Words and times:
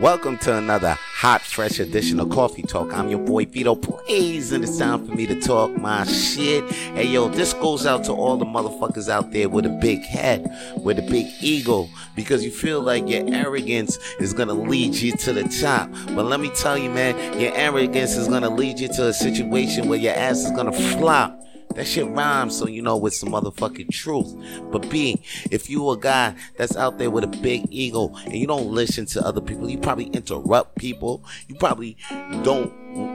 Welcome 0.00 0.38
to 0.38 0.56
another 0.56 0.96
hot, 0.96 1.42
fresh 1.42 1.80
edition 1.80 2.20
of 2.20 2.30
Coffee 2.30 2.62
Tawlk. 2.62 2.92
I'm 2.92 3.08
your 3.08 3.18
boy 3.18 3.46
Vito 3.46 3.74
Blaze, 3.74 4.52
and 4.52 4.62
it's 4.62 4.78
time 4.78 5.04
for 5.04 5.12
me 5.12 5.26
to 5.26 5.40
talk 5.40 5.76
my 5.76 6.04
shit. 6.04 6.70
Hey 6.70 7.08
yo, 7.08 7.28
this 7.28 7.52
goes 7.52 7.84
out 7.84 8.04
to 8.04 8.12
all 8.12 8.36
the 8.36 8.44
motherfuckers 8.44 9.08
out 9.08 9.32
there 9.32 9.48
with 9.48 9.66
a 9.66 9.76
big 9.80 10.04
head, 10.04 10.46
with 10.84 11.00
a 11.00 11.02
big 11.02 11.26
ego, 11.40 11.88
because 12.14 12.44
you 12.44 12.52
feel 12.52 12.80
like 12.80 13.08
your 13.08 13.24
arrogance 13.34 13.98
is 14.20 14.32
gonna 14.32 14.54
lead 14.54 14.94
you 14.94 15.16
to 15.16 15.32
the 15.32 15.42
top. 15.60 15.90
But 16.14 16.26
let 16.26 16.38
me 16.38 16.50
tell 16.50 16.78
you, 16.78 16.90
man, 16.90 17.40
your 17.40 17.52
arrogance 17.56 18.14
is 18.14 18.28
gonna 18.28 18.50
lead 18.50 18.78
you 18.78 18.86
to 18.86 19.08
a 19.08 19.12
situation 19.12 19.88
where 19.88 19.98
your 19.98 20.14
ass 20.14 20.44
is 20.44 20.52
gonna 20.52 20.70
flop. 20.70 21.36
That 21.74 21.86
shit 21.86 22.08
rhymes, 22.08 22.56
so 22.56 22.66
you 22.66 22.82
know 22.82 23.04
it's 23.06 23.18
some 23.18 23.30
motherfucking 23.30 23.90
truth. 23.90 24.34
But 24.72 24.88
B, 24.90 25.22
if 25.50 25.70
you 25.70 25.90
a 25.90 25.96
guy 25.96 26.34
that's 26.56 26.76
out 26.76 26.98
there 26.98 27.10
with 27.10 27.24
a 27.24 27.28
big 27.28 27.66
ego 27.70 28.14
and 28.24 28.34
you 28.34 28.46
don't 28.46 28.68
listen 28.68 29.06
to 29.06 29.24
other 29.24 29.40
people, 29.40 29.68
you 29.68 29.78
probably 29.78 30.06
interrupt 30.06 30.76
people. 30.76 31.22
You 31.46 31.54
probably 31.54 31.96
don't. 32.42 32.72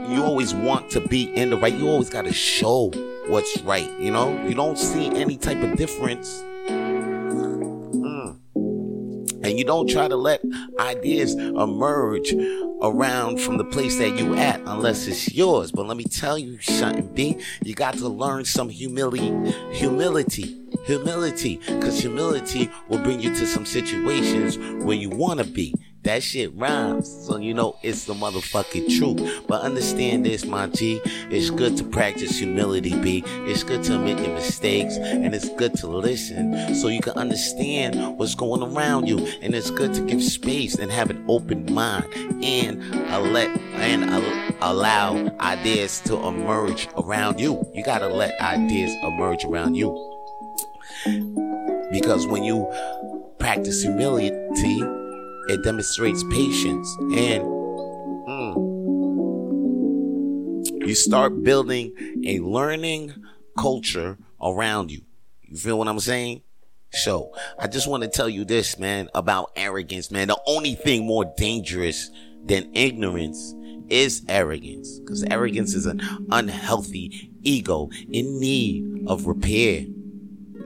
You 0.09 0.23
always 0.23 0.53
want 0.53 0.89
to 0.91 1.01
be 1.01 1.23
in 1.35 1.49
the 1.49 1.57
right. 1.57 1.73
You 1.73 1.89
always 1.89 2.09
got 2.09 2.25
to 2.25 2.33
show 2.33 2.91
what's 3.27 3.59
right. 3.61 3.89
You 3.99 4.11
know, 4.11 4.41
you 4.47 4.55
don't 4.55 4.77
see 4.77 5.07
any 5.07 5.35
type 5.35 5.61
of 5.61 5.75
difference 5.77 6.43
and 9.43 9.59
you 9.59 9.65
don't 9.65 9.89
try 9.89 10.07
to 10.07 10.15
let 10.15 10.41
ideas 10.79 11.35
emerge 11.35 12.33
around 12.81 13.39
from 13.39 13.57
the 13.57 13.65
place 13.65 13.97
that 13.97 14.17
you 14.17 14.35
at 14.35 14.59
unless 14.65 15.07
it's 15.07 15.33
yours. 15.33 15.71
But 15.71 15.85
let 15.85 15.97
me 15.97 16.05
tell 16.05 16.37
you 16.37 16.59
something, 16.59 17.13
B. 17.13 17.37
You 17.63 17.75
got 17.75 17.95
to 17.95 18.07
learn 18.07 18.45
some 18.45 18.69
humility, 18.69 19.33
humility, 19.71 20.59
humility, 20.85 21.57
because 21.65 21.99
humility 21.99 22.69
will 22.87 22.99
bring 22.99 23.19
you 23.19 23.29
to 23.35 23.45
some 23.45 23.65
situations 23.65 24.57
where 24.83 24.95
you 24.95 25.09
want 25.09 25.39
to 25.39 25.45
be. 25.45 25.73
That 26.03 26.21
shit 26.21 26.53
rhymes. 26.55 27.09
So 27.25 27.37
you 27.37 27.53
know 27.53 27.77
it's 27.81 28.03
the 28.03 28.13
motherfucking 28.13 28.97
truth. 28.97 29.45
But 29.47 29.61
understand 29.61 30.25
this, 30.25 30.45
my 30.45 30.67
G. 30.67 30.99
It's 31.05 31.49
good 31.49 31.77
to 31.77 31.83
practice 31.85 32.37
humility, 32.37 32.93
B. 32.99 33.23
It's 33.25 33.63
good 33.63 33.83
to 33.85 33.95
admit 33.95 34.19
your 34.19 34.35
mistakes. 34.35 34.97
And 34.97 35.33
it's 35.33 35.47
good 35.49 35.75
to 35.75 35.87
listen 35.87 36.75
so 36.75 36.89
you 36.89 36.99
can 36.99 37.13
understand 37.13 38.17
what's 38.17 38.35
going 38.35 38.61
around 38.61 39.07
you. 39.07 39.25
And 39.41 39.55
it's 39.55 39.71
good 39.71 39.93
to 39.93 40.01
give 40.01 40.21
space 40.21 40.75
and 40.75 40.91
have 40.91 41.09
an 41.09 41.23
open 41.29 41.73
mind 41.73 42.05
and 42.43 42.83
let 43.31 43.57
and 43.75 44.03
allow 44.61 45.15
ideas 45.39 46.01
to 46.01 46.17
emerge 46.17 46.89
around 46.97 47.39
you. 47.39 47.65
You 47.73 47.83
gotta 47.83 48.09
let 48.09 48.39
ideas 48.41 48.93
emerge 49.03 49.45
around 49.45 49.75
you. 49.75 50.09
Because 51.91 52.27
when 52.27 52.43
you 52.43 52.69
practice 53.39 53.83
humility, 53.83 54.81
it 55.47 55.63
demonstrates 55.63 56.23
patience 56.25 56.95
and 56.99 57.43
mm, 57.43 58.55
you 60.87 60.95
start 60.95 61.43
building 61.43 61.93
a 62.25 62.39
learning 62.39 63.13
culture 63.57 64.17
around 64.41 64.91
you. 64.91 65.01
You 65.41 65.57
feel 65.57 65.77
what 65.77 65.87
I'm 65.87 65.99
saying? 65.99 66.41
So 66.91 67.31
I 67.57 67.67
just 67.67 67.87
want 67.87 68.03
to 68.03 68.09
tell 68.09 68.29
you 68.29 68.45
this, 68.45 68.77
man, 68.77 69.09
about 69.15 69.51
arrogance, 69.55 70.11
man. 70.11 70.27
The 70.27 70.39
only 70.45 70.75
thing 70.75 71.05
more 71.05 71.25
dangerous 71.37 72.09
than 72.45 72.69
ignorance 72.75 73.55
is 73.89 74.23
arrogance 74.29 74.99
because 74.99 75.23
arrogance 75.29 75.73
is 75.73 75.85
an 75.85 76.01
unhealthy 76.31 77.31
ego 77.41 77.89
in 78.11 78.39
need 78.39 79.05
of 79.07 79.25
repair 79.27 79.85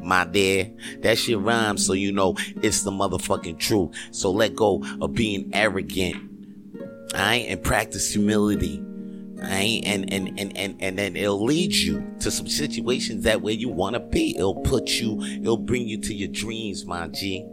my 0.08 0.26
dear. 0.26 0.72
That 1.02 1.18
shit 1.18 1.38
rhymes, 1.38 1.86
so 1.86 1.94
you 1.94 2.12
know 2.12 2.36
it's 2.64 2.84
the 2.84 2.92
motherfucking 2.92 3.60
truth. 3.60 3.96
So 4.12 4.32
let 4.32 4.56
go 4.56 4.84
of 5.02 5.14
being 5.14 5.52
arrogant. 5.54 6.16
Alright, 7.14 7.46
and 7.48 7.62
practice 7.62 8.12
humility. 8.12 8.82
Alright, 9.38 9.84
and 9.86 10.12
and 10.12 10.40
and 10.40 10.58
and 10.58 10.76
and 10.82 10.98
then 10.98 11.16
it'll 11.16 11.44
lead 11.44 11.74
you 11.74 12.16
to 12.22 12.32
some 12.32 12.48
situations 12.48 13.24
that 13.26 13.42
where 13.42 13.54
you 13.54 13.70
want 13.70 13.96
to 13.96 14.00
be. 14.00 14.36
It'll 14.36 14.62
put 14.62 14.90
you. 14.90 15.22
It'll 15.22 15.58
bring 15.58 15.88
you 15.88 16.00
to 16.02 16.14
your 16.14 16.30
dreams, 16.30 16.86
my 16.86 17.08
G. 17.10 17.46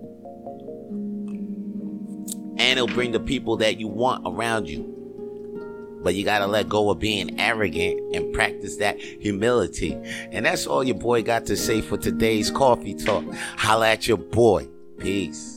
And 2.56 2.78
it'll 2.78 2.86
bring 2.86 3.10
the 3.10 3.20
people 3.20 3.56
that 3.58 3.80
you 3.80 3.88
want 3.88 4.22
around 4.24 4.68
you. 4.68 5.03
But 6.04 6.14
you 6.14 6.24
gotta 6.24 6.46
let 6.46 6.68
go 6.68 6.90
of 6.90 7.00
being 7.00 7.40
arrogant 7.40 8.14
and 8.14 8.32
practice 8.34 8.76
that 8.76 9.00
humility. 9.00 9.94
And 10.30 10.46
that's 10.46 10.66
all 10.66 10.84
your 10.84 10.96
boy 10.96 11.22
got 11.22 11.46
to 11.46 11.56
say 11.56 11.80
for 11.80 11.96
today's 11.96 12.50
coffee 12.50 12.94
talk. 12.94 13.24
Holla 13.56 13.88
at 13.88 14.06
your 14.06 14.18
boy. 14.18 14.68
Peace. 14.98 15.53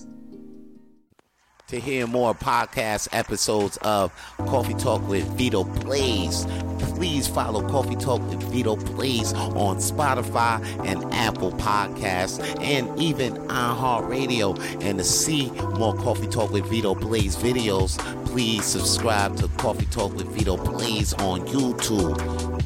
To 1.67 1.81
hear 1.81 2.07
more 2.07 2.33
podcast 2.33 3.09
episodes 3.11 3.75
of 3.81 4.13
Coffee 4.37 4.73
Tawlk 4.75 5.05
with 5.09 5.27
Vito 5.37 5.65
Blaze, 5.65 6.47
please 6.79 7.27
follow 7.27 7.61
Coffee 7.67 7.97
Tawlk 7.97 8.21
with 8.29 8.41
Vito 8.43 8.77
Blaze 8.77 9.33
on 9.33 9.75
Spotify 9.75 10.63
and 10.85 11.03
Apple 11.13 11.51
Podcasts 11.51 12.39
and 12.61 12.97
even 12.97 13.33
iHeartRadio. 13.49 14.57
And 14.81 14.97
to 14.99 15.03
see 15.03 15.51
more 15.77 15.93
Coffee 15.97 16.27
Tawlk 16.27 16.51
with 16.51 16.65
Vito 16.67 16.95
Blaze 16.95 17.35
videos, 17.35 17.97
please 18.27 18.63
subscribe 18.63 19.35
to 19.35 19.49
Coffee 19.57 19.87
Tawlk 19.87 20.15
with 20.15 20.27
Vito 20.27 20.55
Blaze 20.55 21.13
on 21.15 21.45
YouTube. 21.47 22.56